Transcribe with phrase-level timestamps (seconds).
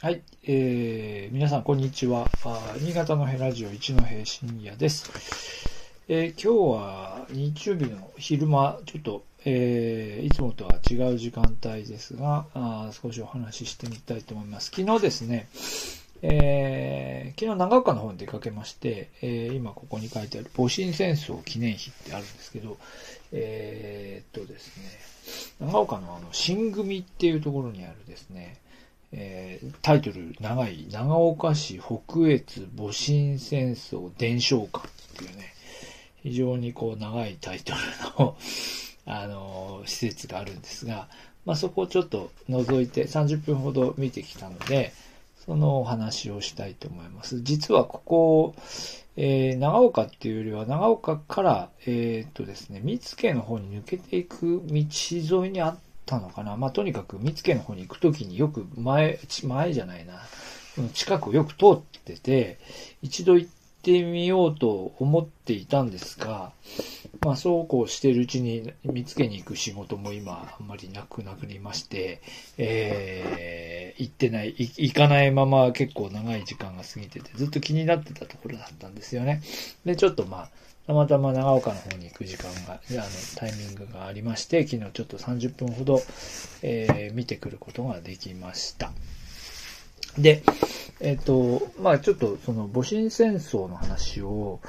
[0.00, 2.30] はい、えー、皆さんこんにちは。
[2.44, 5.10] あ新潟のヘラジオ一の平深夜です。
[6.06, 14.70] えー、今日は日曜日の昼間、ちょっと、えー、いつもとは違う時間帯ですが、あ少しお話ししてみたいと思います。
[14.70, 15.48] 昨日ですね、
[16.22, 22.78] えー、昨日長岡の方に出かけまして、えー、今ここに書いてある戊辰戦争記念碑ってあるんですけど、
[23.32, 24.76] えー、っとです
[25.60, 28.58] ね、長岡のあの新組っていうところにあるですね、
[29.12, 35.54] えー、タイトル長い、長岡市北越戊辰戦争伝承館っていうね、
[36.22, 37.78] 非常にこう長いタイトル
[38.18, 38.36] の
[39.06, 41.08] あのー、施設があるんですが、
[41.46, 44.92] まあ、そこをちょっと覗いて30分ほど見てきたので、
[45.46, 47.40] そのお話をしたいと思います。
[47.40, 48.54] 実はここ、
[49.16, 56.56] えー、長岡っていうよりは長岡から、えー、っとですね、三毛の方に抜けていく道沿いにあったのかな。
[56.56, 60.22] まあ、とにかく三毛の方に行くときによく前、前じゃないな。
[60.94, 62.58] 近くをよく通ってて、
[63.02, 63.50] 一度行っ
[63.82, 66.52] てみようと思っていたんですが、
[67.20, 72.22] まあそうこうしてるうちに見つけに行く仕事も今あんまりなくなくりまして、
[72.58, 79.42] えー、行ってない、行かないまま結構長い時間が過ぎてて、ずっと気になってたところだったんですよね。
[79.84, 80.50] で、ちょっとまあ、
[80.88, 83.02] たまたま長岡の方に行く時間が、あの、
[83.36, 86.00] タイミングがありまして、昨日ちょっと30分ほど、
[86.62, 88.90] えー、見てくることができました。
[90.16, 90.42] で、
[91.00, 94.60] えっ、ー、と、まあちょっとその戊辰戦争の話を、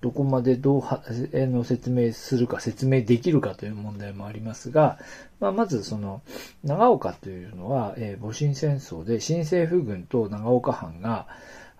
[0.00, 4.98] どこまでどうは、えの説明するか、説明できるかという問題もありますが、
[5.38, 6.22] まあ、まずその、
[6.64, 11.28] 長岡というのは、えー、戊辰戦争で新政府軍と長岡藩が、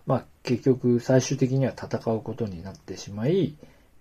[0.07, 3.57] まあ、結局最終的には戦うことになってしまい、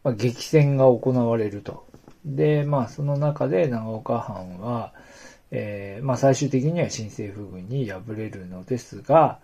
[0.07, 1.85] まあ、激戦が行われると。
[2.23, 4.93] で、まあ、その中で長岡藩は、
[5.51, 9.39] えー、まあ、最終的には新政府軍に敗れるのですが、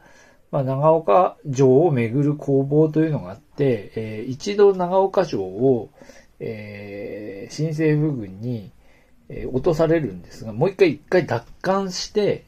[0.51, 5.89] まあ、長岡城をめぐる攻防というのがあって、えー、一度長岡城を、
[6.39, 8.71] えー、新政府軍に、
[9.27, 12.45] え、落とされるんですが、もう一回一回奪還して、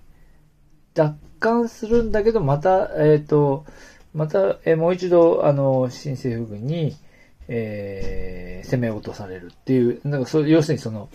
[0.93, 3.65] 奪還するんだけど、また、えっ、と、
[4.13, 6.95] また、え、もう一度、あの、新政府軍に、
[7.47, 11.09] えー、攻め落とされるっていう、なんかそ要するにその、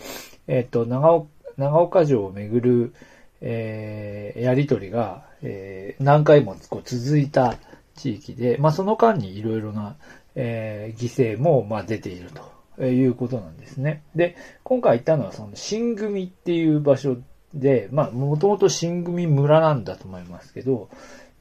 [0.47, 1.27] えっ、ー、と、長岡、
[1.57, 2.93] 長岡城をめぐる、
[3.41, 7.57] えー、やりとりが、えー、何回もこう続いた
[7.95, 9.95] 地域で、まあ、その間にいろいろな、
[10.35, 12.29] えー、犠牲も、まあ、出ている
[12.77, 14.03] ということなんですね。
[14.15, 17.17] で、今回行ったのはその新組っていう場所
[17.53, 20.89] で、まあ、もともと新組村なんだと思いますけど、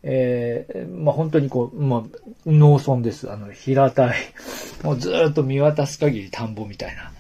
[0.03, 2.03] えー、まあ、本当にこう、まあ、
[2.47, 3.31] 農村です。
[3.31, 4.17] あの、平たい、
[4.83, 7.13] もうずっと見渡す限り田んぼみたいな、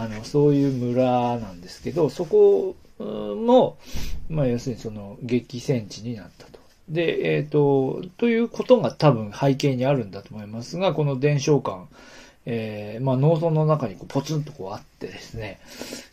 [0.00, 3.76] あの、そういう村なんですけど、そこも、
[4.28, 6.58] まあ、要するにその、激戦地になったと。
[6.88, 11.86] で、えっ、ー、と、ということが多分背景にあるんだと思いますが、この伝承館、
[12.46, 15.58] えー、まあ、農村の中にこうポツンとこうあってですね、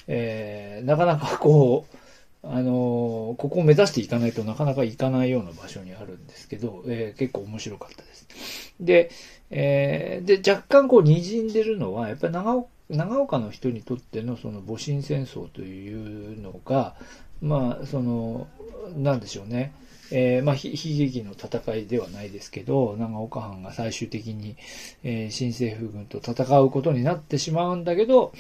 [0.07, 1.97] えー、なかなかこう、
[2.43, 8.73] あの、ここを目指していかないとなかなか行かないような場所にあるんですけど、えー、結構面白かったです。
[8.79, 9.11] で、
[9.49, 16.95] えー、で、若干こう滲んでるのは、やっぱり長岡長岡の人にとってのその戊辰戦争というのが、
[17.41, 18.47] まあ、その、
[18.95, 19.73] なんでしょうね。
[20.11, 24.57] えー、まあ、悲劇の戦いではないですけど、長岡藩が最終的に、
[25.03, 28.33] えー、新政府軍と戦うことになってしまうんだけど、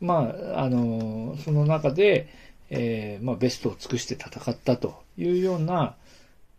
[0.00, 2.28] まあ、あの、その中で、
[2.70, 5.94] えー、まあ、ベストを尽くして戦ったというような、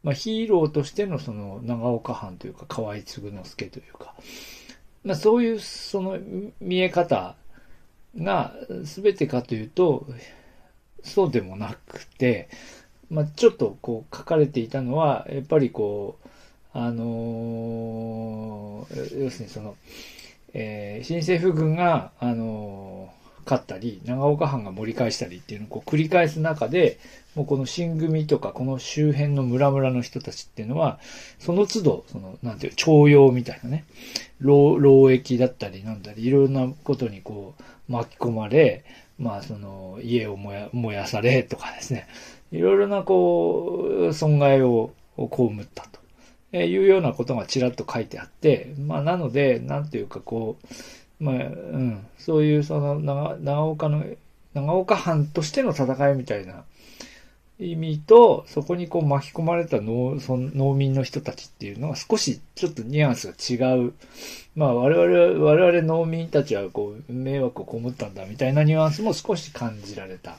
[0.03, 4.13] まあ、ヒーローとしてのその長岡藩というか河合嗣之助というか、
[5.03, 6.17] まあ、そういうその
[6.61, 7.35] 見え方
[8.17, 10.07] が全てかというと、
[11.03, 12.49] そうでもなくて、
[13.09, 16.27] まあ、ちょっとこう書かれていたのは、やっぱりこう、
[16.73, 19.75] あのー、要するにその、
[20.53, 23.13] えー、新政府軍が、あの
[23.45, 26.99] 勝ったり、長岡藩が盛り返したりっていうのをこう繰り返す中で、
[27.35, 30.99] もうこの新組とかこの周辺の村々の人たちっていうのは、
[31.39, 33.85] その都度、その、なんていう、徴用みたいなね、
[34.39, 38.83] 労、労役だったりなんだり、いろんなことにこう巻き込まれ、
[39.19, 42.07] まあその、家を燃や、燃やされとかですね、
[42.51, 45.23] いろいろなこう、損害を被
[45.61, 46.05] ったと。
[46.51, 50.67] えいうようなことがちらっと書いてあって、まあなので、なんていうかこう、
[51.19, 54.03] まあ、うん、そういうその長長岡の、
[54.53, 56.63] 長岡藩としての戦いみたいな
[57.59, 63.93] 意味と、そこにこう巻き込まれた農その農民の人たちっていうのは少しちょっとニュアンスが違う。
[64.55, 70.37] まあ我々、我々農民たちはこう迷惑を被ったんだみたいなニュアンスも少し感じられた。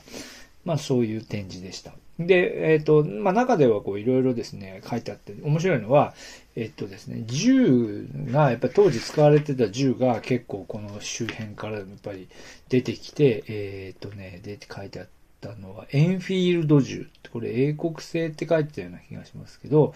[0.63, 1.93] まあそういう展示でした。
[2.19, 6.15] で、えっ、と、まあ、中ではこういろいろですね、書いてあって、面白いのは、
[6.55, 12.27] えっ、とですね、銃が、やっぱり当時使われてた銃が結構この周辺からやっぱり
[12.69, 15.07] 出てきて、えっ、とね、出て書いてあっ
[15.41, 17.07] たのは、エンフィールド銃。
[17.31, 19.93] これ英国製って書いてたような気がしますけど、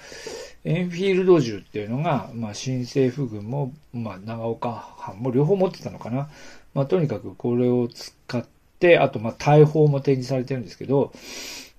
[0.64, 6.30] エンフィールド銃っていうのが、まあ、新政府軍も、まあ、長岡藩も両方持ってたのかな。
[6.76, 8.46] まあ、とにかくこれを使っ
[8.80, 11.12] て、あと、まあ、大砲も展示されてるんですけど、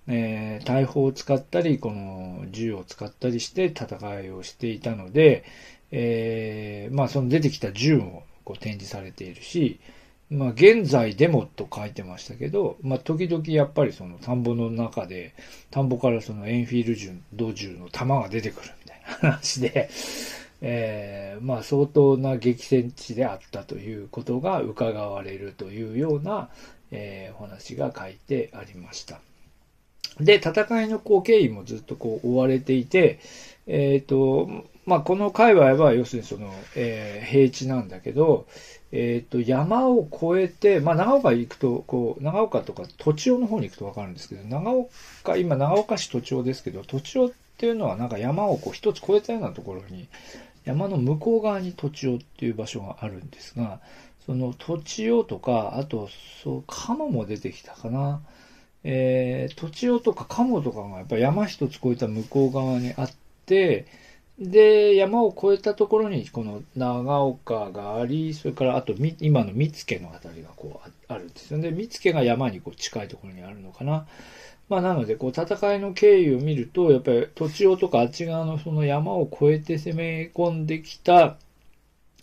[0.09, 5.45] えー、大砲を使ったり、この銃を使ったりして戦いをしていたので、
[5.91, 9.79] えー、まあその出てきた銃もこう展示されているし、
[10.31, 15.35] まあ現在でもと書いてましたけど、まあ時々やっぱりその田んぼの中で、
[15.71, 19.89] 田んぼからそのエンフィール銃、銅銃の弾が出てくるみたいな話で、
[20.63, 26.49] えー、まあ相当な激戦地であったということが伺われるというような、
[26.91, 29.21] えー、お話が書いてありました。
[30.21, 33.21] で、戦いのこう経緯もずっとこう追われていて、
[33.67, 34.49] えっ、ー、と、
[34.85, 38.47] まあ、この界隈は要するにその、えー、平地なんだけど、
[38.91, 50.09] えっ、ー、と、山を越えて、まあ、長岡行くと、こう、長岡とか土地尾の方に行くとわかるんですけど、長岡、今長岡市土地尾ですけど、土地尾っていうのはなんか山をこう一つ越えたようなところに、
[50.65, 53.81] 山の向こう側に土地尾っていう場所があるんですが、
[54.27, 56.09] その土地尾とか、あと、
[56.43, 58.21] そう、鴨も出てきたかな。
[58.85, 63.11] えー、土地尾とか鴨とかがやっぱ山一つ越えた向こう側にあっ
[63.47, 63.87] て、
[64.39, 71.71] で、山を越えたところにこの長岡があり、それからあと今の見附のあたりがこうあるんですよね。
[71.71, 74.07] 見附が山にこう近いところにあるのかな。
[74.69, 81.37] まあなので、こう戦いの経緯を見ると、やっぱり土地尾とかあっち側のその山を越えて攻め込んできた、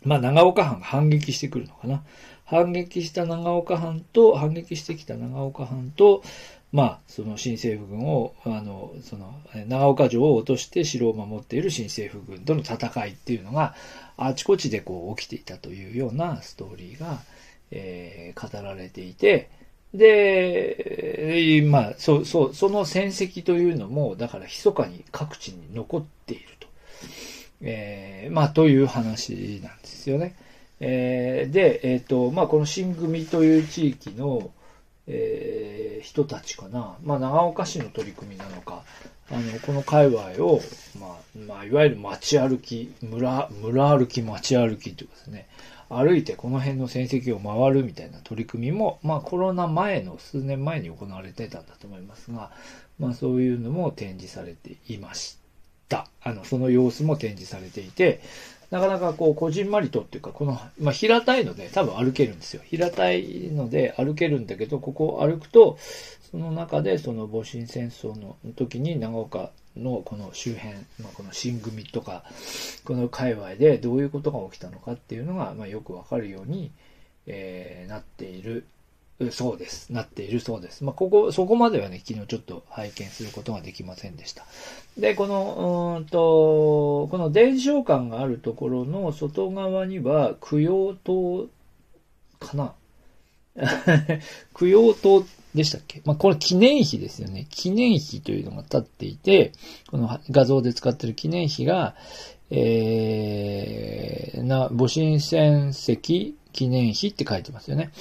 [0.03, 2.03] まあ長岡藩が反撃してくるのかな。
[2.49, 6.23] 反撃した長岡藩と、反撃してきた長岡藩と、
[6.71, 13.75] まあ、その新政府軍を、あの、その、長岡城を落として城を守っている新政府軍との戦いっていうのが、
[14.17, 17.19] あちこちでこう起きていたというようなストーリーが、
[17.69, 19.49] えー、語られていて、
[19.93, 26.67] で、まあ、そう、そう、その戦績というのも、だから密かに各地に残っていると。
[27.61, 30.35] えー、まあ、という話なんですよね。
[30.79, 34.51] えー、で、えっ、ー、と、まあ、この新組という地域の、
[35.07, 36.95] えー、人たちかな。
[37.03, 38.83] まあ、長岡市の取り組みなのか、
[39.31, 40.61] あの、この界隈を、
[40.99, 45.47] まあ、まあ、いわゆる街歩き、村、村歩き、街歩きというかですね、
[45.89, 52.51] 歩いてこの辺の戦績を回るみたいな取り組みも、まあ、コロナ前の数年前に行われてたんだと思いますが、
[52.99, 55.37] まあ、そういうのも展示されていまし
[55.89, 56.07] た。
[56.21, 58.21] あの、その様子も展示されていて、
[58.71, 62.61] なかなかこう、こじんまりとっていうか、この、まあ、平たいので多分歩けるんですよ。
[62.65, 65.77] 平たいので歩けるんだけど、ここを歩くと、
[66.31, 72.23] その中でその戊辰戦争の時に長岡のこの周辺、まあ、この新組とか、
[72.85, 76.71] この界隈でどういうことが起きたのかっていうのが、まあ、よくわかるように、
[77.25, 78.65] えー、なっている
[79.31, 79.91] そうです。
[79.91, 80.83] なっているそうです。
[80.85, 84.45] まあ、ここ、そこまではね、昨日ちょっと拝見することができませんでした。
[84.97, 91.47] で、この、うんと、この伝承館があるところの外側には、供養塔
[92.39, 92.73] かな
[94.57, 96.01] 供養塔でしたっけ？
[96.05, 97.45] まあ、これ記念碑ですよね。
[97.49, 99.51] 記念碑というのが立っていて、
[99.91, 101.95] この画像で使ってる記念碑が、
[102.51, 107.91] えー、な、戊辰戦績記念碑って書いてますよね。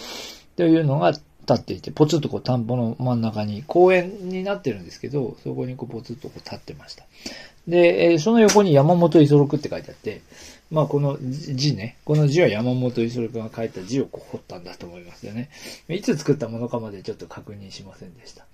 [0.58, 1.22] というのが立
[1.52, 7.04] っていて、ポツッとこう田んぼの真ん中に公園になってるんですけど、そこにこうポツッとこう立ってました。
[7.68, 10.20] で、えその横に山本五十六って書いてあって、
[10.72, 15.48] まあこの字ね、この字は山本五十六が書いた字をこう彫ったんだと思いますよね。
[15.88, 18.44] いつ作ったものかまでちょっと確認しませんでした。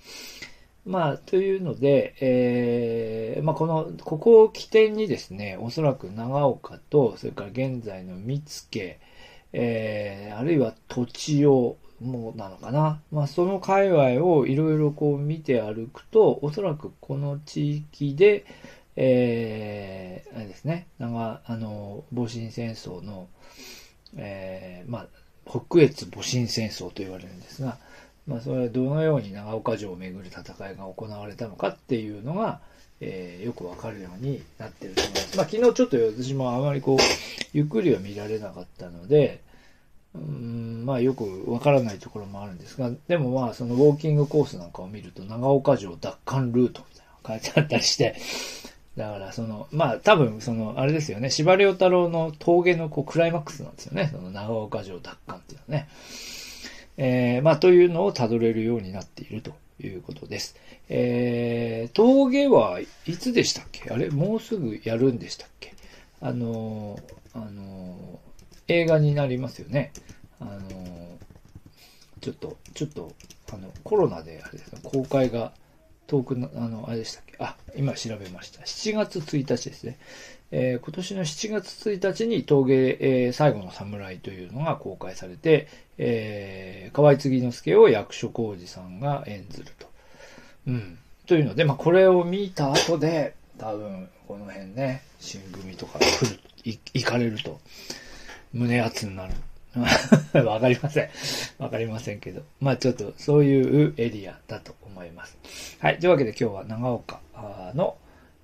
[0.84, 8.98] まあ、というので、えー、まあ、この、ここを起点にですね、おそらく長岡と、それから現在の三付、
[9.54, 13.00] えー、あるいは土地を、もなのかな。
[13.10, 18.44] まあ、その界隈をいろいろこう見て歩くと、おそらくこの地域で、
[18.96, 23.28] えー、あれですね、長、あの、戊辰戦争の、
[24.16, 25.06] えー、まあ、
[25.46, 27.78] 北越戊辰戦争と言われるんですが、
[28.26, 32.60] まあ、それはどのように長岡城をめぐる戦いが行われたのかっていうのが、
[33.00, 35.36] えー、よくわかるようになってると思います。
[35.36, 36.98] まあ、昨日ちょっと私もあまりこう、
[37.52, 39.40] ゆっくりは見られなかったので、
[40.14, 48.16] うん、まあよくわからないところもあるんですが、でもまあそのウォーキングコースなんかを見ると長岡城奪還ルートみたいな書いてあったりして、
[48.96, 55.88] だからその、まあ多分その、あれですよね、司馬遼太郎の峠のこうクライマックスなんですよね、その長岡城奪還っていうのはね。
[56.96, 59.52] えー、まあというのを辿れるようになっていると
[59.82, 60.54] いうことです。
[60.88, 63.90] えー、峠はいつでしたっけ？
[63.90, 65.74] あれもうすぐやるんでしたっけ？
[66.20, 67.02] あのー、
[67.34, 68.33] あのー、
[68.68, 69.92] 映画になりますよね。
[70.40, 70.60] あの、
[72.20, 73.12] ちょっと、ちょっと、
[73.52, 75.52] あの、コロナであれですね、公開が
[76.06, 77.36] 遠くの、あの、あれでしたっけ？
[77.38, 78.62] あ、今調べました。
[78.62, 79.98] 7月1日ですね。
[80.50, 85.68] えー、今年の7月1日に峠、えー、最後の侍というのが公開されて、
[85.98, 89.88] えー、河合継之助を役所広司さんが演ずると。
[90.68, 90.98] うん。
[91.26, 97.60] というので、まあ、これを見た後で、多分、この辺ね、新組とか来る、行かれると、
[98.54, 99.34] 胸熱になる。
[100.46, 101.08] わかりません。
[101.58, 102.42] わかりませんけど。
[102.60, 105.36] まあちょっとそういうエリアだと思います。
[105.80, 105.98] はい。
[105.98, 107.20] というわけで今日は長岡
[107.74, 107.96] の、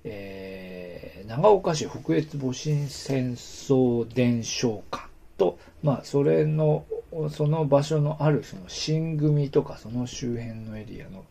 [0.03, 5.05] えー、長岡市北越戊辰戦争伝承館
[5.37, 6.85] と、まあそれの、
[7.29, 11.25] その場所のあるその新組とかその周辺のエリアの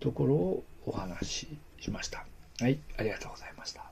[0.00, 1.48] ところをお話し
[1.80, 2.26] しました。
[2.60, 2.78] はい。
[2.98, 3.85] ありがとうございました。